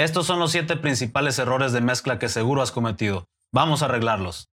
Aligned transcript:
Estos 0.00 0.24
son 0.26 0.38
los 0.38 0.50
siete 0.50 0.76
principales 0.76 1.38
errores 1.38 1.72
de 1.72 1.82
mezcla 1.82 2.18
que 2.18 2.30
seguro 2.30 2.62
has 2.62 2.72
cometido. 2.72 3.26
Vamos 3.52 3.82
a 3.82 3.84
arreglarlos. 3.84 4.48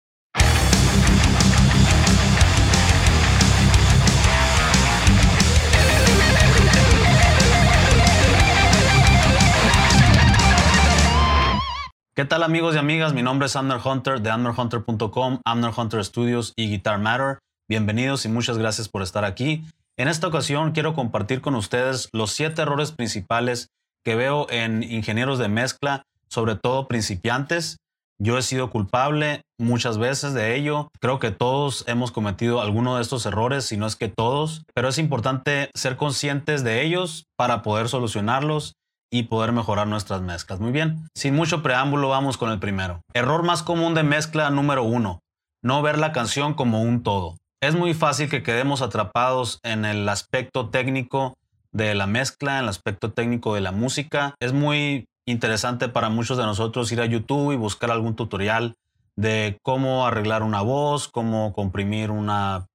¿Qué 12.13 12.25
tal 12.25 12.43
amigos 12.43 12.75
y 12.75 12.79
amigas? 12.79 13.13
Mi 13.13 13.21
nombre 13.21 13.45
es 13.45 13.55
Amner 13.55 13.79
Hunter 13.81 14.19
de 14.21 14.29
AmnerHunter.com, 14.29 15.39
Amner 15.45 15.71
Hunter 15.77 16.03
Studios 16.03 16.51
y 16.57 16.69
Guitar 16.69 16.99
Matter. 16.99 17.39
Bienvenidos 17.69 18.25
y 18.25 18.27
muchas 18.27 18.57
gracias 18.57 18.89
por 18.89 19.01
estar 19.01 19.23
aquí. 19.23 19.63
En 19.95 20.09
esta 20.09 20.27
ocasión 20.27 20.73
quiero 20.73 20.93
compartir 20.93 21.39
con 21.39 21.55
ustedes 21.55 22.09
los 22.11 22.31
siete 22.31 22.63
errores 22.63 22.91
principales 22.91 23.69
que 24.07 24.15
veo 24.15 24.47
en 24.49 24.83
ingenieros 24.83 25.37
de 25.37 25.49
mezcla, 25.49 26.03
sobre 26.29 26.55
todo 26.55 26.87
principiantes. 26.87 27.75
Yo 28.17 28.37
he 28.37 28.41
sido 28.41 28.69
culpable 28.69 29.41
muchas 29.59 29.97
veces 29.97 30.33
de 30.33 30.55
ello. 30.55 30.87
Creo 31.01 31.19
que 31.19 31.31
todos 31.31 31.83
hemos 31.89 32.13
cometido 32.13 32.61
alguno 32.61 32.95
de 32.95 33.01
estos 33.01 33.25
errores, 33.25 33.65
si 33.65 33.75
no 33.75 33.85
es 33.85 33.97
que 33.97 34.07
todos, 34.07 34.63
pero 34.73 34.87
es 34.87 34.97
importante 34.97 35.71
ser 35.75 35.97
conscientes 35.97 36.63
de 36.63 36.83
ellos 36.83 37.25
para 37.35 37.61
poder 37.63 37.89
solucionarlos 37.89 38.75
y 39.11 39.23
poder 39.23 39.51
mejorar 39.51 39.87
nuestras 39.87 40.21
mezclas. 40.21 40.61
Muy 40.61 40.71
bien, 40.71 41.09
sin 41.13 41.35
mucho 41.35 41.61
preámbulo 41.61 42.07
vamos 42.07 42.37
con 42.37 42.49
el 42.49 42.59
primero. 42.59 43.01
Error 43.13 43.43
más 43.43 43.61
común 43.61 43.93
de 43.93 44.03
mezcla 44.03 44.49
número 44.51 44.83
uno, 44.83 45.19
no 45.61 45.81
ver 45.81 45.97
la 45.97 46.13
canción 46.13 46.53
como 46.53 46.81
un 46.81 47.03
todo. 47.03 47.35
Es 47.61 47.75
muy 47.75 47.93
fácil 47.93 48.29
que 48.29 48.41
quedemos 48.41 48.81
atrapados 48.81 49.59
en 49.63 49.83
el 49.83 50.07
aspecto 50.07 50.69
técnico 50.69 51.33
de 51.71 51.95
la 51.95 52.07
mezcla, 52.07 52.57
en 52.57 52.63
el 52.63 52.69
aspecto 52.69 53.11
técnico 53.11 53.55
de 53.55 53.61
la 53.61 53.71
música. 53.71 54.35
Es 54.39 54.53
muy 54.53 55.05
interesante 55.25 55.89
para 55.89 56.09
muchos 56.09 56.37
de 56.37 56.43
nosotros 56.43 56.91
ir 56.91 57.01
a 57.01 57.05
YouTube 57.05 57.51
y 57.51 57.57
buscar 57.57 57.91
algún 57.91 58.15
tutorial 58.15 58.75
de 59.15 59.57
cómo 59.63 60.05
arreglar 60.05 60.43
una 60.43 60.61
voz, 60.61 61.07
cómo 61.07 61.53
comprimir 61.53 62.11
una 62.11 62.67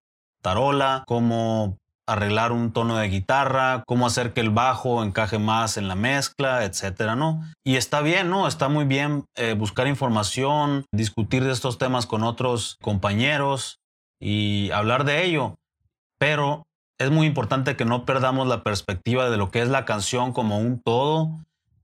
tarola, 0.43 1.05
cómo 1.07 1.79
arreglar 2.07 2.53
un 2.53 2.73
tono 2.73 2.97
de 2.97 3.09
guitarra, 3.09 3.85
cómo 3.87 4.07
hacer 4.07 4.33
que 4.33 4.41
el 4.41 4.51
bajo 4.51 5.05
encaje 5.05 5.39
más 5.39 5.77
en 5.77 5.89
la 5.89 5.95
mezcla, 5.95 6.65
etcétera, 6.65 7.15
¿no? 7.15 7.43
Y 7.65 7.77
está 7.77 8.01
bien, 8.01 8.29
¿no? 8.29 8.49
Está 8.49 8.69
muy 8.69 8.85
bien 8.85 9.25
eh, 9.37 9.55
buscar 9.55 9.87
información, 9.87 10.85
discutir 10.93 11.45
de 11.45 11.53
estos 11.53 11.79
temas 11.79 12.07
con 12.07 12.25
otros 12.25 12.77
compañeros 12.83 13.79
y 14.21 14.71
hablar 14.73 15.05
de 15.05 15.25
ello, 15.25 15.55
pero 16.19 16.65
es 16.99 17.11
muy 17.11 17.27
importante 17.27 17.77
que 17.77 17.85
no 17.85 18.05
perdamos 18.05 18.47
la 18.47 18.63
perspectiva 18.63 19.31
de 19.31 19.37
lo 19.37 19.51
que 19.51 19.63
es 19.63 19.69
la 19.69 19.85
canción 19.85 20.33
como 20.33 20.59
un 20.59 20.81
todo, 20.81 21.41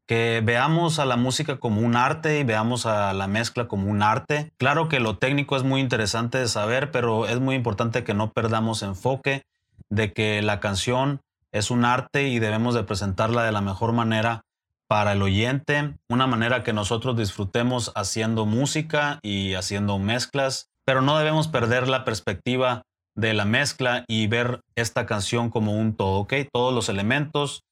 que 0.06 0.40
veamos 0.42 0.98
a 0.98 1.04
la 1.04 1.16
música 1.16 1.58
como 1.58 1.82
un 1.82 1.94
arte 1.94 2.38
y 2.40 2.44
veamos 2.44 2.86
a 2.86 3.12
la 3.12 3.26
mezcla 3.26 3.68
como 3.68 3.90
un 3.90 4.02
arte. 4.02 4.52
Claro 4.56 4.88
que 4.88 5.00
lo 5.00 5.18
técnico 5.18 5.56
es 5.56 5.64
muy 5.64 5.82
interesante 5.82 6.38
de 6.38 6.48
saber, 6.48 6.90
pero 6.90 7.26
es 7.26 7.40
muy 7.40 7.54
importante 7.54 8.04
que 8.04 8.14
no 8.14 8.32
perdamos 8.32 8.82
enfoque 8.82 9.42
de 9.90 10.14
que 10.14 10.40
la 10.40 10.60
canción 10.60 11.20
es 11.52 11.70
un 11.70 11.84
arte 11.84 12.28
y 12.28 12.38
debemos 12.38 12.74
de 12.74 12.84
presentarla 12.84 13.42
de 13.42 13.52
la 13.52 13.60
mejor 13.60 13.92
manera 13.92 14.44
para 14.86 15.12
el 15.12 15.20
oyente, 15.20 15.94
una 16.08 16.26
manera 16.26 16.64
que 16.64 16.72
nosotros 16.72 17.16
disfrutemos 17.16 17.92
haciendo 17.94 18.46
música 18.46 19.18
y 19.22 19.54
haciendo 19.54 19.98
mezclas, 19.98 20.70
pero 20.86 21.02
no 21.02 21.18
debemos 21.18 21.48
perder 21.48 21.86
la 21.86 22.06
perspectiva 22.06 22.82
de 23.18 23.34
la 23.34 23.44
mezcla 23.44 24.04
y 24.06 24.28
ver 24.28 24.60
esta 24.76 25.04
canción 25.04 25.50
como 25.50 25.72
un 25.72 25.96
todo, 25.96 26.20
¿ok? 26.20 26.34
Todos 26.52 26.72
los 26.72 26.88
elementos 26.88 27.64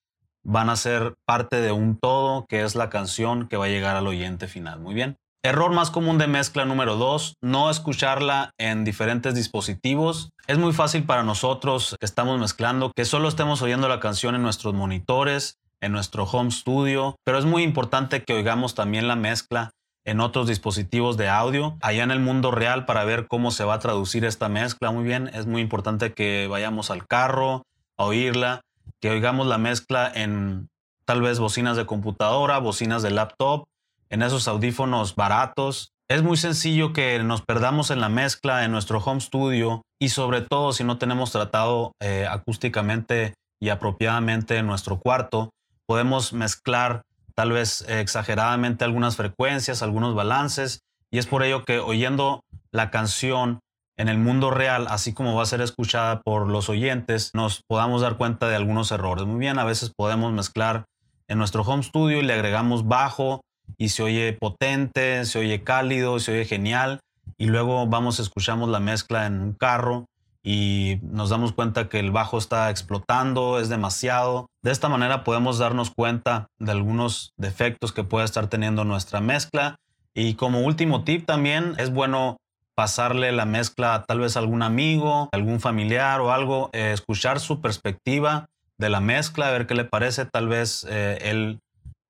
van 0.43 0.71
a 0.71 0.77
ser 0.77 1.15
parte 1.25 1.61
de 1.61 1.71
un 1.71 1.99
todo 1.99 2.47
que 2.49 2.65
es 2.65 2.75
la 2.75 2.91
canción 2.91 3.47
que 3.49 3.57
va 3.57 3.67
a 3.67 3.69
llegar 3.69 3.95
al 3.95 4.09
oyente 4.09 4.49
final. 4.49 4.81
Muy 4.81 4.95
bien. 4.95 5.17
Error 5.45 5.73
más 5.73 5.91
común 5.91 6.19
de 6.19 6.27
mezcla 6.27 6.65
número 6.65 6.97
2, 6.97 7.35
no 7.41 7.71
escucharla 7.71 8.51
en 8.59 8.83
diferentes 8.83 9.37
dispositivos. 9.37 10.31
Es 10.49 10.59
muy 10.59 10.73
fácil 10.73 11.05
para 11.05 11.23
nosotros 11.23 11.95
que 12.01 12.07
estamos 12.07 12.41
mezclando 12.41 12.91
que 12.95 13.05
solo 13.05 13.29
estemos 13.29 13.63
oyendo 13.63 13.89
la 13.89 14.01
canción 14.01 14.35
en 14.35 14.43
nuestros 14.43 14.75
monitores, 14.75 15.59
en 15.81 15.93
nuestro 15.93 16.25
home 16.25 16.51
studio, 16.51 17.15
pero 17.25 17.39
es 17.39 17.45
muy 17.45 17.63
importante 17.63 18.25
que 18.25 18.35
oigamos 18.35 18.75
también 18.75 19.07
la 19.07 19.15
mezcla 19.15 19.71
en 20.07 20.21
otros 20.21 20.47
dispositivos 20.47 21.17
de 21.17 21.29
audio, 21.29 21.77
allá 21.83 22.05
en 22.05 22.13
el 22.13 22.21
mundo 22.21 22.53
real 22.53 22.87
para 22.87 23.05
ver 23.05 23.27
cómo 23.27 23.51
se 23.51 23.65
va 23.65 23.75
a 23.75 23.79
traducir 23.81 24.25
esta 24.25 24.49
mezcla. 24.49 24.93
Muy 24.93 25.05
bien, 25.05 25.29
es 25.35 25.47
muy 25.47 25.61
importante 25.61 26.15
que 26.15 26.47
vayamos 26.49 26.91
al 26.91 27.07
carro 27.07 27.65
a 27.99 28.05
oírla, 28.05 28.63
que 29.01 29.11
oigamos 29.11 29.49
la 29.49 29.59
mezcla 29.59 30.11
en 30.15 30.69
tal 31.05 31.23
vez 31.23 31.41
bocinas 31.41 31.77
de 31.77 31.87
computadora, 31.87 32.59
bocinas 32.59 33.03
de 33.03 33.11
laptop 33.11 33.67
en 34.09 34.23
esos 34.23 34.47
audífonos 34.47 35.17
baratos. 35.17 35.91
Es 36.09 36.23
muy 36.23 36.37
sencillo 36.37 36.93
que 36.93 37.19
nos 37.25 37.43
perdamos 37.43 37.91
en 37.91 38.01
la 38.01 38.09
mezcla 38.09 38.65
en 38.65 38.71
nuestro 38.71 38.99
home 38.99 39.21
studio 39.21 39.83
y 39.99 40.11
sobre 40.11 40.41
todo 40.41 40.73
si 40.73 40.85
no 40.85 40.99
tenemos 40.99 41.33
tratado 41.33 41.93
eh, 42.01 42.29
acústicamente 42.31 43.35
y 43.61 43.71
apropiadamente 43.71 44.57
en 44.59 44.67
nuestro 44.67 45.01
cuarto, 45.01 45.51
podemos 45.87 46.33
mezclar 46.33 47.03
tal 47.37 47.53
vez 47.53 47.85
exageradamente 47.89 48.85
algunas 48.85 49.17
frecuencias, 49.17 49.83
algunos 49.83 50.15
balances 50.15 50.81
y 51.11 51.19
es 51.19 51.27
por 51.27 51.43
ello 51.43 51.65
que 51.65 51.79
oyendo 51.79 52.45
la 52.73 52.91
canción 52.91 53.61
en 53.97 54.09
el 54.09 54.19
mundo 54.19 54.51
real, 54.51 54.87
así 54.89 55.13
como 55.13 55.35
va 55.35 55.43
a 55.43 55.47
ser 55.47 55.61
escuchada 55.61 56.21
por 56.21 56.49
los 56.49 56.69
oyentes, 56.69 57.31
nos 57.35 57.63
podamos 57.67 58.03
dar 58.03 58.17
cuenta 58.17 58.49
de 58.49 58.57
algunos 58.57 58.91
errores. 58.93 59.25
Muy 59.25 59.39
bien, 59.39 59.59
a 59.59 59.65
veces 59.65 59.93
podemos 59.97 60.33
mezclar 60.33 60.85
en 61.29 61.39
nuestro 61.39 61.63
home 61.63 61.83
studio 61.83 62.19
y 62.19 62.23
le 62.23 62.35
agregamos 62.35 62.87
bajo 62.87 63.41
y 63.79 63.89
se 63.89 64.03
oye 64.03 64.37
potente, 64.39 65.25
se 65.25 65.39
oye 65.39 65.63
cálido, 65.63 66.19
se 66.19 66.33
oye 66.33 66.45
genial. 66.45 67.01
Y 67.39 67.47
luego 67.47 67.87
vamos, 67.87 68.21
escuchamos 68.21 68.69
la 68.69 68.81
mezcla 68.81 69.27
en 69.27 69.41
un 69.41 69.53
carro 69.53 70.07
y 70.49 71.01
nos 71.03 71.31
damos 71.31 71.53
cuenta 71.53 71.89
que 71.89 71.99
el 71.99 72.13
bajo 72.13 72.39
está 72.39 72.71
explotando, 72.71 73.59
es 73.59 73.69
demasiado. 73.69 74.47
De 74.63 74.71
esta 74.71 74.89
manera 74.89 75.25
podemos 75.25 75.59
darnos 75.59 75.91
cuenta 75.91 76.47
de 76.61 76.71
algunos 76.71 77.33
defectos 77.37 77.93
que 77.93 78.05
puede 78.05 78.27
estar 78.27 78.47
teniendo 78.47 78.85
nuestra 78.85 79.21
mezcla. 79.21 79.75
Y 80.15 80.35
como 80.35 80.61
último 80.61 81.03
tip 81.03 81.27
también 81.27 81.75
es 81.79 81.91
bueno 81.91 82.37
pasarle 82.77 83.33
la 83.33 83.45
mezcla 83.45 84.05
tal 84.07 84.21
vez 84.21 84.37
a 84.37 84.39
algún 84.39 84.63
amigo, 84.63 85.29
algún 85.33 85.59
familiar 85.59 86.21
o 86.21 86.31
algo, 86.31 86.71
eh, 86.73 86.93
escuchar 86.93 87.41
su 87.41 87.61
perspectiva 87.61 88.47
de 88.79 88.89
la 88.89 89.01
mezcla, 89.01 89.49
a 89.49 89.51
ver 89.51 89.67
qué 89.67 89.75
le 89.75 89.85
parece, 89.85 90.27
tal 90.27 90.47
vez 90.47 90.87
eh, 90.89 91.19
él 91.23 91.59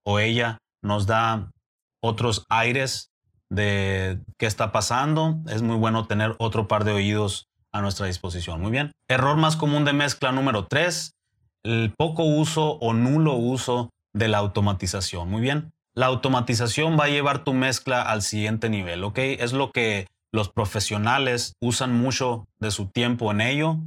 o 0.05 0.19
ella 0.19 0.59
nos 0.83 1.07
da 1.07 1.53
otros 2.03 2.45
aires 2.51 3.09
de 3.49 4.21
qué 4.37 4.45
está 4.45 4.73
pasando. 4.73 5.39
Es 5.49 5.63
muy 5.63 5.77
bueno 5.77 6.07
tener 6.07 6.37
otro 6.39 6.69
par 6.69 6.85
de 6.85 6.93
oídos 6.93 7.47
a 7.77 7.83
nuestra 7.83 8.07
disposición. 8.07 8.61
Muy 8.61 8.71
bien. 8.71 8.93
Error 9.09 9.37
más 9.37 9.57
común 9.57 9.85
de 9.85 9.93
mezcla 9.93 10.33
número 10.33 10.67
3, 10.67 11.13
el 11.65 11.93
poco 11.97 12.25
uso 12.25 12.73
o 12.81 12.93
nulo 12.93 13.35
uso 13.35 13.91
de 14.13 14.29
la 14.29 14.39
automatización. 14.39 15.31
Muy 15.31 15.41
bien. 15.41 15.73
La 15.95 16.07
automatización 16.07 16.99
va 16.99 17.05
a 17.05 17.09
llevar 17.09 17.45
tu 17.45 17.55
mezcla 17.55 18.03
al 18.03 18.23
siguiente 18.23 18.69
nivel, 18.69 19.03
¿ok? 19.05 19.19
Es 19.19 19.53
lo 19.53 19.73
que 19.73 20.07
los 20.33 20.51
profesionales 20.51 21.55
usan 21.61 21.95
mucho 21.95 22.47
de 22.59 22.71
su 22.71 22.87
tiempo 22.87 23.31
en 23.31 23.41
ello. 23.41 23.79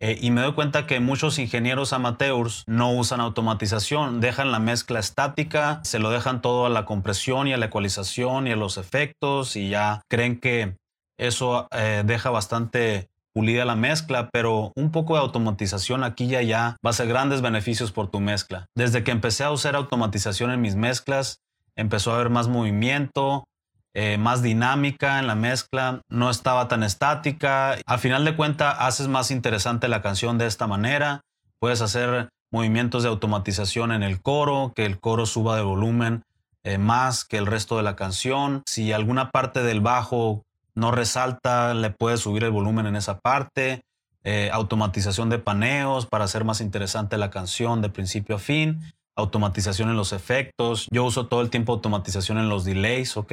Eh, 0.00 0.16
y 0.20 0.30
me 0.30 0.42
doy 0.42 0.52
cuenta 0.52 0.86
que 0.86 1.00
muchos 1.00 1.40
ingenieros 1.40 1.92
amateurs 1.92 2.62
no 2.68 2.92
usan 2.92 3.20
automatización, 3.20 4.20
dejan 4.20 4.52
la 4.52 4.60
mezcla 4.60 5.00
estática, 5.00 5.80
se 5.82 5.98
lo 5.98 6.10
dejan 6.10 6.40
todo 6.40 6.66
a 6.66 6.68
la 6.68 6.84
compresión 6.84 7.48
y 7.48 7.52
a 7.52 7.56
la 7.56 7.66
ecualización 7.66 8.46
y 8.46 8.52
a 8.52 8.56
los 8.56 8.78
efectos 8.78 9.56
y 9.56 9.70
ya 9.70 10.02
creen 10.08 10.38
que 10.38 10.76
eso 11.18 11.66
eh, 11.72 12.04
deja 12.06 12.30
bastante 12.30 13.08
pulida 13.32 13.64
la 13.64 13.76
mezcla, 13.76 14.30
pero 14.32 14.72
un 14.76 14.90
poco 14.90 15.14
de 15.14 15.20
automatización 15.20 16.04
aquí 16.04 16.24
y 16.24 16.36
allá 16.36 16.76
va 16.84 16.90
a 16.90 16.94
ser 16.94 17.08
grandes 17.08 17.40
beneficios 17.40 17.92
por 17.92 18.10
tu 18.10 18.20
mezcla. 18.20 18.66
Desde 18.74 19.04
que 19.04 19.10
empecé 19.10 19.44
a 19.44 19.50
usar 19.50 19.76
automatización 19.76 20.50
en 20.50 20.60
mis 20.60 20.76
mezclas, 20.76 21.40
empezó 21.76 22.12
a 22.12 22.16
haber 22.16 22.30
más 22.30 22.48
movimiento, 22.48 23.44
eh, 23.94 24.18
más 24.18 24.42
dinámica 24.42 25.18
en 25.18 25.26
la 25.26 25.34
mezcla, 25.34 26.02
no 26.08 26.30
estaba 26.30 26.68
tan 26.68 26.82
estática. 26.82 27.76
A 27.86 27.98
final 27.98 28.24
de 28.24 28.36
cuentas, 28.36 28.76
haces 28.78 29.08
más 29.08 29.30
interesante 29.30 29.88
la 29.88 30.02
canción 30.02 30.38
de 30.38 30.46
esta 30.46 30.66
manera. 30.66 31.22
Puedes 31.58 31.80
hacer 31.80 32.28
movimientos 32.50 33.02
de 33.02 33.08
automatización 33.08 33.92
en 33.92 34.02
el 34.02 34.20
coro, 34.20 34.72
que 34.74 34.86
el 34.86 35.00
coro 35.00 35.26
suba 35.26 35.56
de 35.56 35.62
volumen 35.62 36.22
eh, 36.64 36.78
más 36.78 37.24
que 37.24 37.38
el 37.38 37.46
resto 37.46 37.76
de 37.76 37.82
la 37.82 37.96
canción. 37.96 38.62
Si 38.66 38.92
alguna 38.92 39.30
parte 39.30 39.62
del 39.62 39.80
bajo 39.80 40.44
no 40.78 40.90
resalta, 40.90 41.74
le 41.74 41.90
puedes 41.90 42.20
subir 42.20 42.44
el 42.44 42.50
volumen 42.50 42.86
en 42.86 42.96
esa 42.96 43.18
parte. 43.18 43.82
Eh, 44.24 44.50
automatización 44.52 45.30
de 45.30 45.38
paneos 45.38 46.06
para 46.06 46.24
hacer 46.24 46.44
más 46.44 46.60
interesante 46.60 47.16
la 47.18 47.30
canción 47.30 47.82
de 47.82 47.88
principio 47.88 48.36
a 48.36 48.38
fin. 48.38 48.80
Automatización 49.16 49.90
en 49.90 49.96
los 49.96 50.12
efectos. 50.12 50.86
Yo 50.90 51.04
uso 51.04 51.26
todo 51.26 51.40
el 51.40 51.50
tiempo 51.50 51.72
automatización 51.72 52.38
en 52.38 52.48
los 52.48 52.64
delays, 52.64 53.16
¿ok? 53.16 53.32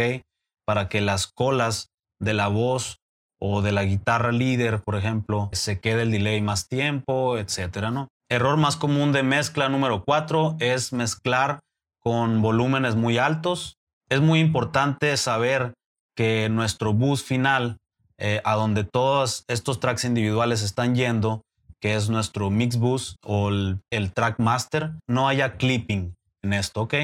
para 0.66 0.90
que 0.90 1.00
las 1.00 1.28
colas 1.28 1.92
de 2.20 2.34
la 2.34 2.48
voz 2.48 2.98
o 3.40 3.62
de 3.62 3.72
la 3.72 3.84
guitarra 3.84 4.32
líder, 4.32 4.82
por 4.82 4.96
ejemplo, 4.96 5.50
se 5.54 5.80
quede 5.80 6.04
el 6.04 6.12
delay 6.12 6.42
más 6.42 6.68
tiempo, 6.68 7.38
etcétera, 7.38 7.92
¿no? 7.92 8.08
Error 8.30 8.58
más 8.58 8.76
común 8.76 9.12
de 9.12 9.24
mezcla 9.24 9.70
número 9.70 10.04
4 10.04 10.58
es 10.60 10.94
mezclar 10.94 11.60
con 12.00 12.42
volúmenes 12.42 12.96
muy 12.96 13.20
altos. 13.20 13.78
Es 14.10 14.22
muy 14.22 14.40
importante 14.40 15.16
saber 15.18 15.74
que 16.16 16.50
nuestro 16.50 16.94
bus 16.94 17.24
final, 17.24 17.78
eh, 18.18 18.42
a 18.44 18.56
donde 18.56 18.84
todos 18.84 19.44
estos 19.48 19.80
tracks 19.80 20.06
individuales 20.06 20.62
están 20.62 20.96
yendo, 20.96 21.42
que 21.80 21.96
es 21.96 22.10
nuestro 22.10 22.50
mix 22.50 22.78
bus 22.78 23.18
o 23.24 23.50
el, 23.50 23.80
el 23.92 24.14
track 24.14 24.40
master, 24.40 24.94
no 25.08 25.28
haya 25.28 25.58
clipping 25.58 26.16
en 26.42 26.54
esto, 26.54 26.82
¿ok? 26.82 26.96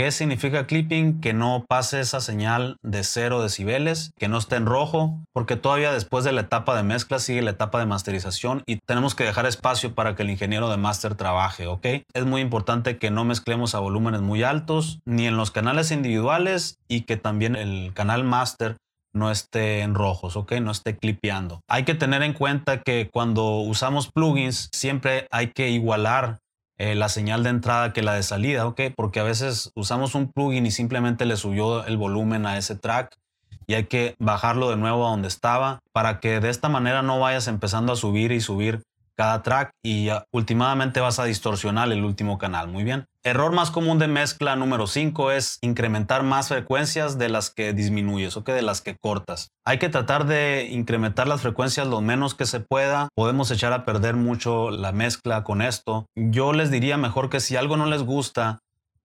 ¿Qué 0.00 0.12
significa 0.12 0.66
clipping? 0.66 1.20
Que 1.20 1.34
no 1.34 1.66
pase 1.68 2.00
esa 2.00 2.22
señal 2.22 2.78
de 2.82 3.04
cero 3.04 3.42
decibeles, 3.42 4.14
que 4.16 4.28
no 4.28 4.38
esté 4.38 4.56
en 4.56 4.64
rojo, 4.64 5.20
porque 5.34 5.56
todavía 5.56 5.92
después 5.92 6.24
de 6.24 6.32
la 6.32 6.40
etapa 6.40 6.74
de 6.74 6.82
mezcla 6.82 7.18
sigue 7.18 7.42
la 7.42 7.50
etapa 7.50 7.78
de 7.78 7.84
masterización 7.84 8.62
y 8.64 8.76
tenemos 8.76 9.14
que 9.14 9.24
dejar 9.24 9.44
espacio 9.44 9.94
para 9.94 10.16
que 10.16 10.22
el 10.22 10.30
ingeniero 10.30 10.70
de 10.70 10.78
master 10.78 11.16
trabaje, 11.16 11.66
¿ok? 11.66 11.86
Es 12.14 12.24
muy 12.24 12.40
importante 12.40 12.96
que 12.96 13.10
no 13.10 13.26
mezclemos 13.26 13.74
a 13.74 13.80
volúmenes 13.80 14.22
muy 14.22 14.42
altos, 14.42 15.00
ni 15.04 15.26
en 15.26 15.36
los 15.36 15.50
canales 15.50 15.90
individuales 15.90 16.78
y 16.88 17.02
que 17.02 17.18
también 17.18 17.54
el 17.54 17.92
canal 17.92 18.24
master 18.24 18.78
no 19.12 19.30
esté 19.30 19.80
en 19.80 19.94
rojos, 19.94 20.34
¿ok? 20.34 20.52
No 20.62 20.70
esté 20.70 20.96
clipeando. 20.96 21.60
Hay 21.68 21.84
que 21.84 21.94
tener 21.94 22.22
en 22.22 22.32
cuenta 22.32 22.80
que 22.80 23.10
cuando 23.12 23.58
usamos 23.58 24.10
plugins 24.10 24.70
siempre 24.72 25.26
hay 25.30 25.48
que 25.48 25.68
igualar 25.68 26.38
eh, 26.80 26.94
la 26.94 27.10
señal 27.10 27.42
de 27.42 27.50
entrada 27.50 27.92
que 27.92 28.00
la 28.00 28.14
de 28.14 28.22
salida, 28.22 28.66
¿ok? 28.66 28.80
Porque 28.96 29.20
a 29.20 29.22
veces 29.22 29.70
usamos 29.74 30.14
un 30.14 30.32
plugin 30.32 30.64
y 30.64 30.70
simplemente 30.70 31.26
le 31.26 31.36
subió 31.36 31.84
el 31.84 31.98
volumen 31.98 32.46
a 32.46 32.56
ese 32.56 32.74
track 32.74 33.18
y 33.66 33.74
hay 33.74 33.84
que 33.84 34.14
bajarlo 34.18 34.70
de 34.70 34.78
nuevo 34.78 35.06
a 35.06 35.10
donde 35.10 35.28
estaba 35.28 35.80
para 35.92 36.20
que 36.20 36.40
de 36.40 36.48
esta 36.48 36.70
manera 36.70 37.02
no 37.02 37.20
vayas 37.20 37.48
empezando 37.48 37.92
a 37.92 37.96
subir 37.96 38.32
y 38.32 38.40
subir 38.40 38.82
cada 39.20 39.42
track 39.42 39.72
y 39.84 40.08
últimamente 40.32 40.98
vas 40.98 41.18
a 41.18 41.24
distorsionar 41.24 41.92
el 41.92 42.06
último 42.06 42.38
canal. 42.38 42.68
Muy 42.68 42.84
bien. 42.84 43.04
Error 43.22 43.52
más 43.52 43.70
común 43.70 43.98
de 43.98 44.08
mezcla 44.08 44.56
número 44.56 44.86
5 44.86 45.32
es 45.32 45.58
incrementar 45.60 46.22
más 46.22 46.48
frecuencias 46.48 47.18
de 47.18 47.28
las 47.28 47.50
que 47.50 47.74
disminuyes 47.74 48.38
o 48.38 48.44
que 48.44 48.54
de 48.54 48.62
las 48.62 48.80
que 48.80 48.96
cortas. 48.96 49.50
Hay 49.66 49.78
que 49.78 49.90
tratar 49.90 50.24
de 50.24 50.68
incrementar 50.70 51.28
las 51.28 51.42
frecuencias 51.42 51.86
lo 51.86 52.00
menos 52.00 52.34
que 52.34 52.46
se 52.46 52.60
pueda. 52.60 53.10
Podemos 53.14 53.50
echar 53.50 53.74
a 53.74 53.84
perder 53.84 54.16
mucho 54.16 54.70
la 54.70 54.90
mezcla 54.90 55.44
con 55.44 55.60
esto. 55.60 56.06
Yo 56.16 56.54
les 56.54 56.70
diría 56.70 56.96
mejor 56.96 57.28
que 57.28 57.40
si 57.40 57.56
algo 57.56 57.76
no 57.76 57.84
les 57.84 58.02
gusta 58.02 58.60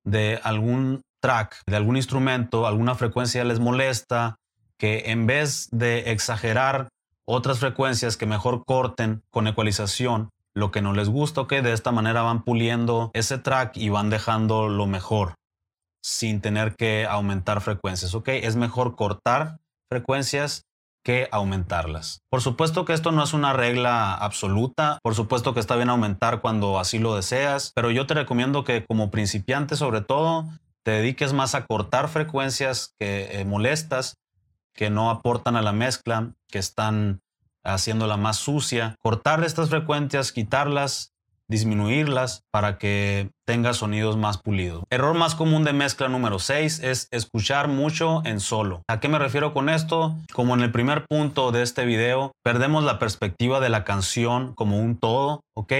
de 0.05 0.39
algún 0.43 1.01
track, 1.21 1.57
de 1.67 1.75
algún 1.75 1.97
instrumento, 1.97 2.67
alguna 2.67 2.95
frecuencia 2.95 3.43
les 3.43 3.59
molesta, 3.59 4.37
que 4.77 5.11
en 5.11 5.27
vez 5.27 5.67
de 5.71 6.11
exagerar 6.11 6.87
otras 7.25 7.59
frecuencias 7.59 8.17
que 8.17 8.25
mejor 8.25 8.63
corten 8.65 9.23
con 9.31 9.47
ecualización 9.47 10.29
lo 10.53 10.71
que 10.71 10.81
no 10.81 10.93
les 10.93 11.09
gusta, 11.09 11.41
ok, 11.41 11.55
de 11.55 11.73
esta 11.73 11.91
manera 11.91 12.21
van 12.21 12.43
puliendo 12.43 13.11
ese 13.13 13.37
track 13.37 13.75
y 13.75 13.89
van 13.89 14.09
dejando 14.09 14.69
lo 14.69 14.87
mejor 14.87 15.35
sin 16.01 16.39
tener 16.39 16.75
que 16.75 17.05
aumentar 17.05 17.61
frecuencias, 17.61 18.15
ok, 18.15 18.29
es 18.29 18.55
mejor 18.55 18.95
cortar 18.95 19.57
frecuencias 19.89 20.63
que 21.03 21.27
aumentarlas. 21.31 22.21
Por 22.31 22.41
supuesto 22.41 22.83
que 22.85 22.93
esto 22.93 23.11
no 23.11 23.23
es 23.23 23.33
una 23.33 23.53
regla 23.53 24.15
absoluta, 24.15 24.97
por 25.03 25.13
supuesto 25.13 25.53
que 25.53 25.59
está 25.59 25.75
bien 25.75 25.89
aumentar 25.89 26.41
cuando 26.41 26.79
así 26.79 26.99
lo 26.99 27.15
deseas, 27.15 27.71
pero 27.75 27.91
yo 27.91 28.07
te 28.07 28.15
recomiendo 28.15 28.63
que 28.63 28.85
como 28.85 29.11
principiante 29.11 29.75
sobre 29.75 30.01
todo 30.01 30.45
te 30.83 30.91
dediques 30.91 31.33
más 31.33 31.53
a 31.53 31.65
cortar 31.65 32.07
frecuencias 32.07 32.93
que 32.99 33.39
eh, 33.39 33.45
molestas 33.45 34.15
que 34.75 34.89
no 34.89 35.09
aportan 35.09 35.55
a 35.55 35.61
la 35.61 35.71
mezcla, 35.71 36.33
que 36.47 36.59
están 36.59 37.21
haciéndola 37.63 38.17
más 38.17 38.37
sucia. 38.37 38.95
Cortar 39.01 39.43
estas 39.43 39.69
frecuencias, 39.69 40.31
quitarlas, 40.31 41.13
disminuirlas 41.47 42.43
para 42.51 42.77
que 42.77 43.29
tenga 43.45 43.73
sonidos 43.73 44.17
más 44.17 44.37
pulidos. 44.37 44.83
Error 44.89 45.15
más 45.15 45.35
común 45.35 45.63
de 45.63 45.73
mezcla 45.73 46.07
número 46.07 46.39
6 46.39 46.79
es 46.79 47.07
escuchar 47.11 47.67
mucho 47.67 48.21
en 48.25 48.39
solo. 48.39 48.81
¿A 48.87 48.99
qué 48.99 49.07
me 49.07 49.19
refiero 49.19 49.53
con 49.53 49.69
esto? 49.69 50.15
Como 50.33 50.55
en 50.55 50.61
el 50.61 50.71
primer 50.71 51.05
punto 51.05 51.51
de 51.51 51.61
este 51.61 51.85
video, 51.85 52.31
perdemos 52.43 52.83
la 52.83 52.99
perspectiva 52.99 53.59
de 53.59 53.69
la 53.69 53.83
canción 53.83 54.53
como 54.53 54.79
un 54.79 54.97
todo, 54.97 55.41
¿ok? 55.53 55.73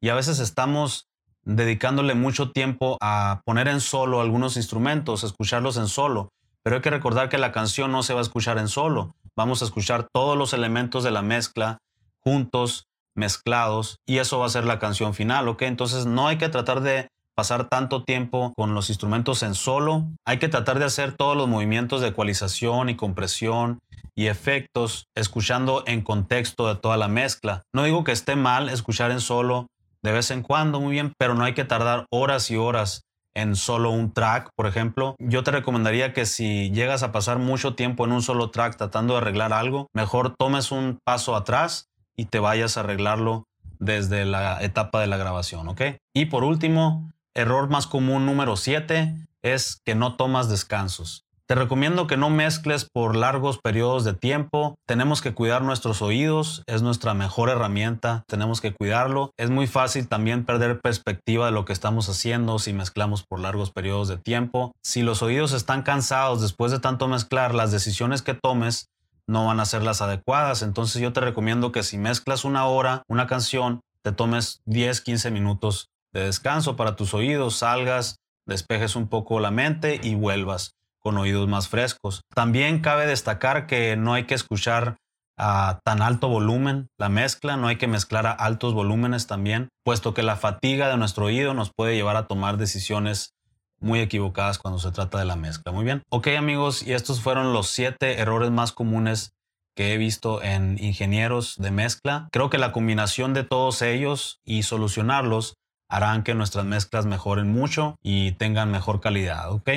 Y 0.00 0.08
a 0.08 0.14
veces 0.14 0.38
estamos 0.38 1.06
dedicándole 1.44 2.14
mucho 2.14 2.50
tiempo 2.50 2.96
a 3.00 3.42
poner 3.44 3.68
en 3.68 3.80
solo 3.80 4.20
algunos 4.20 4.56
instrumentos, 4.56 5.24
escucharlos 5.24 5.76
en 5.76 5.88
solo. 5.88 6.30
Pero 6.62 6.76
hay 6.76 6.82
que 6.82 6.90
recordar 6.90 7.28
que 7.28 7.38
la 7.38 7.52
canción 7.52 7.92
no 7.92 8.02
se 8.02 8.14
va 8.14 8.20
a 8.20 8.22
escuchar 8.22 8.58
en 8.58 8.68
solo. 8.68 9.14
Vamos 9.36 9.62
a 9.62 9.64
escuchar 9.64 10.06
todos 10.12 10.36
los 10.36 10.52
elementos 10.52 11.04
de 11.04 11.10
la 11.10 11.22
mezcla 11.22 11.78
juntos, 12.22 12.84
mezclados, 13.14 13.96
y 14.06 14.18
eso 14.18 14.38
va 14.38 14.46
a 14.46 14.50
ser 14.50 14.64
la 14.64 14.78
canción 14.78 15.14
final, 15.14 15.48
¿ok? 15.48 15.62
Entonces 15.62 16.06
no 16.06 16.28
hay 16.28 16.36
que 16.36 16.48
tratar 16.48 16.80
de 16.82 17.08
pasar 17.34 17.68
tanto 17.68 18.04
tiempo 18.04 18.52
con 18.56 18.74
los 18.74 18.90
instrumentos 18.90 19.42
en 19.42 19.54
solo. 19.54 20.06
Hay 20.26 20.38
que 20.38 20.48
tratar 20.48 20.78
de 20.78 20.84
hacer 20.84 21.16
todos 21.16 21.36
los 21.36 21.48
movimientos 21.48 22.02
de 22.02 22.08
ecualización 22.08 22.90
y 22.90 22.96
compresión 22.96 23.78
y 24.14 24.26
efectos 24.26 25.06
escuchando 25.14 25.82
en 25.86 26.02
contexto 26.02 26.68
de 26.68 26.74
toda 26.74 26.98
la 26.98 27.08
mezcla. 27.08 27.62
No 27.72 27.84
digo 27.84 28.04
que 28.04 28.12
esté 28.12 28.36
mal 28.36 28.68
escuchar 28.68 29.10
en 29.10 29.20
solo 29.20 29.68
de 30.02 30.12
vez 30.12 30.30
en 30.30 30.42
cuando, 30.42 30.80
muy 30.80 30.92
bien, 30.92 31.12
pero 31.18 31.34
no 31.34 31.44
hay 31.44 31.54
que 31.54 31.64
tardar 31.64 32.06
horas 32.10 32.50
y 32.50 32.56
horas 32.56 33.02
en 33.34 33.56
solo 33.56 33.90
un 33.90 34.12
track, 34.12 34.50
por 34.56 34.66
ejemplo, 34.66 35.14
yo 35.18 35.42
te 35.42 35.50
recomendaría 35.50 36.12
que 36.12 36.26
si 36.26 36.70
llegas 36.70 37.02
a 37.02 37.12
pasar 37.12 37.38
mucho 37.38 37.74
tiempo 37.74 38.04
en 38.04 38.12
un 38.12 38.22
solo 38.22 38.50
track 38.50 38.76
tratando 38.76 39.14
de 39.14 39.20
arreglar 39.20 39.52
algo, 39.52 39.88
mejor 39.94 40.34
tomes 40.36 40.72
un 40.72 40.98
paso 41.04 41.36
atrás 41.36 41.88
y 42.16 42.26
te 42.26 42.38
vayas 42.38 42.76
a 42.76 42.80
arreglarlo 42.80 43.44
desde 43.78 44.24
la 44.24 44.62
etapa 44.62 45.00
de 45.00 45.06
la 45.06 45.16
grabación, 45.16 45.68
¿ok? 45.68 45.82
Y 46.14 46.26
por 46.26 46.44
último, 46.44 47.10
error 47.34 47.70
más 47.70 47.86
común 47.86 48.26
número 48.26 48.56
7 48.56 49.14
es 49.42 49.80
que 49.84 49.94
no 49.94 50.16
tomas 50.16 50.48
descansos. 50.48 51.24
Te 51.50 51.56
recomiendo 51.56 52.06
que 52.06 52.16
no 52.16 52.30
mezcles 52.30 52.84
por 52.88 53.16
largos 53.16 53.58
periodos 53.58 54.04
de 54.04 54.14
tiempo. 54.14 54.76
Tenemos 54.86 55.20
que 55.20 55.34
cuidar 55.34 55.62
nuestros 55.62 56.00
oídos, 56.00 56.62
es 56.68 56.80
nuestra 56.80 57.12
mejor 57.12 57.48
herramienta, 57.48 58.22
tenemos 58.28 58.60
que 58.60 58.72
cuidarlo. 58.72 59.32
Es 59.36 59.50
muy 59.50 59.66
fácil 59.66 60.06
también 60.06 60.44
perder 60.44 60.80
perspectiva 60.80 61.46
de 61.46 61.50
lo 61.50 61.64
que 61.64 61.72
estamos 61.72 62.08
haciendo 62.08 62.60
si 62.60 62.72
mezclamos 62.72 63.24
por 63.28 63.40
largos 63.40 63.72
periodos 63.72 64.06
de 64.06 64.16
tiempo. 64.16 64.70
Si 64.84 65.02
los 65.02 65.24
oídos 65.24 65.52
están 65.52 65.82
cansados 65.82 66.40
después 66.40 66.70
de 66.70 66.78
tanto 66.78 67.08
mezclar, 67.08 67.52
las 67.52 67.72
decisiones 67.72 68.22
que 68.22 68.34
tomes 68.34 68.86
no 69.26 69.46
van 69.46 69.58
a 69.58 69.64
ser 69.64 69.82
las 69.82 70.02
adecuadas. 70.02 70.62
Entonces 70.62 71.02
yo 71.02 71.12
te 71.12 71.18
recomiendo 71.18 71.72
que 71.72 71.82
si 71.82 71.98
mezclas 71.98 72.44
una 72.44 72.64
hora, 72.66 73.02
una 73.08 73.26
canción, 73.26 73.80
te 74.04 74.12
tomes 74.12 74.60
10, 74.66 75.00
15 75.00 75.32
minutos 75.32 75.88
de 76.12 76.26
descanso 76.26 76.76
para 76.76 76.94
tus 76.94 77.12
oídos, 77.12 77.56
salgas, 77.56 78.20
despejes 78.46 78.94
un 78.94 79.08
poco 79.08 79.40
la 79.40 79.50
mente 79.50 79.98
y 80.00 80.14
vuelvas 80.14 80.76
con 81.00 81.18
oídos 81.18 81.48
más 81.48 81.68
frescos. 81.68 82.22
También 82.34 82.80
cabe 82.80 83.06
destacar 83.06 83.66
que 83.66 83.96
no 83.96 84.14
hay 84.14 84.24
que 84.24 84.34
escuchar 84.34 84.96
a 85.36 85.80
tan 85.84 86.02
alto 86.02 86.28
volumen 86.28 86.88
la 86.98 87.08
mezcla, 87.08 87.56
no 87.56 87.68
hay 87.68 87.76
que 87.76 87.86
mezclar 87.86 88.26
a 88.26 88.32
altos 88.32 88.74
volúmenes 88.74 89.26
también, 89.26 89.70
puesto 89.84 90.12
que 90.12 90.22
la 90.22 90.36
fatiga 90.36 90.88
de 90.88 90.98
nuestro 90.98 91.26
oído 91.26 91.54
nos 91.54 91.72
puede 91.74 91.94
llevar 91.94 92.16
a 92.16 92.26
tomar 92.26 92.58
decisiones 92.58 93.32
muy 93.80 94.00
equivocadas 94.00 94.58
cuando 94.58 94.78
se 94.78 94.92
trata 94.92 95.18
de 95.18 95.24
la 95.24 95.36
mezcla. 95.36 95.72
Muy 95.72 95.84
bien. 95.84 96.02
Ok 96.10 96.28
amigos, 96.36 96.82
y 96.82 96.92
estos 96.92 97.22
fueron 97.22 97.54
los 97.54 97.68
siete 97.68 98.18
errores 98.18 98.50
más 98.50 98.72
comunes 98.72 99.32
que 99.74 99.94
he 99.94 99.96
visto 99.96 100.42
en 100.42 100.76
ingenieros 100.78 101.56
de 101.56 101.70
mezcla. 101.70 102.28
Creo 102.32 102.50
que 102.50 102.58
la 102.58 102.72
combinación 102.72 103.32
de 103.32 103.44
todos 103.44 103.80
ellos 103.80 104.40
y 104.44 104.64
solucionarlos 104.64 105.54
harán 105.88 106.22
que 106.22 106.34
nuestras 106.34 106.66
mezclas 106.66 107.06
mejoren 107.06 107.50
mucho 107.50 107.96
y 108.02 108.32
tengan 108.32 108.70
mejor 108.70 109.00
calidad, 109.00 109.50
¿ok? 109.50 109.70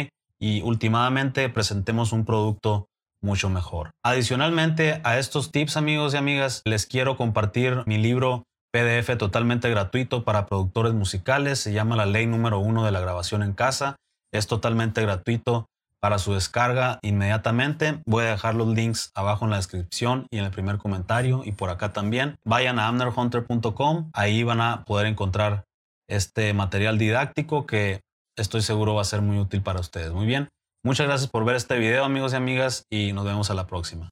Y 0.43 0.61
últimamente 0.61 1.47
presentemos 1.47 2.11
un 2.11 2.25
producto 2.25 2.89
mucho 3.21 3.49
mejor. 3.49 3.91
Adicionalmente 4.03 4.99
a 5.05 5.17
estos 5.17 5.53
tips 5.53 5.77
amigos 5.77 6.13
y 6.13 6.17
amigas, 6.17 6.61
les 6.65 6.85
quiero 6.85 7.15
compartir 7.15 7.83
mi 7.85 7.97
libro 7.97 8.43
PDF 8.73 9.17
totalmente 9.17 9.69
gratuito 9.69 10.25
para 10.25 10.45
productores 10.45 10.93
musicales. 10.93 11.59
Se 11.59 11.71
llama 11.71 11.95
La 11.95 12.05
Ley 12.05 12.25
número 12.25 12.59
uno 12.59 12.83
de 12.83 12.91
la 12.91 12.99
grabación 12.99 13.41
en 13.41 13.53
casa. 13.53 13.95
Es 14.33 14.47
totalmente 14.47 15.01
gratuito 15.01 15.67
para 16.01 16.19
su 16.19 16.33
descarga 16.33 16.99
inmediatamente. 17.03 18.01
Voy 18.05 18.25
a 18.25 18.31
dejar 18.31 18.55
los 18.55 18.67
links 18.67 19.11
abajo 19.15 19.45
en 19.45 19.51
la 19.51 19.57
descripción 19.57 20.27
y 20.29 20.39
en 20.39 20.43
el 20.43 20.51
primer 20.51 20.77
comentario 20.77 21.43
y 21.45 21.53
por 21.53 21.69
acá 21.69 21.93
también. 21.93 22.35
Vayan 22.43 22.79
a 22.79 22.87
amnerhunter.com. 22.89 24.09
Ahí 24.13 24.43
van 24.43 24.59
a 24.59 24.83
poder 24.83 25.07
encontrar 25.07 25.63
este 26.09 26.53
material 26.53 26.97
didáctico 26.97 27.65
que 27.65 28.01
estoy 28.37 28.61
seguro 28.61 28.95
va 28.95 29.01
a 29.01 29.05
ser 29.05 29.21
muy 29.21 29.39
útil 29.39 29.61
para 29.61 29.79
ustedes. 29.79 30.11
Muy 30.11 30.25
bien. 30.25 30.49
Muchas 30.83 31.07
gracias 31.07 31.29
por 31.29 31.45
ver 31.45 31.55
este 31.55 31.77
video 31.77 32.03
amigos 32.03 32.33
y 32.33 32.35
amigas 32.35 32.85
y 32.89 33.13
nos 33.13 33.25
vemos 33.25 33.49
a 33.49 33.53
la 33.53 33.67
próxima. 33.67 34.09